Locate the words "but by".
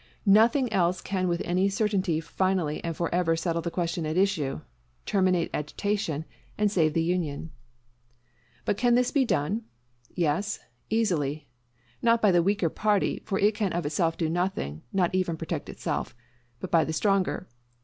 16.59-16.83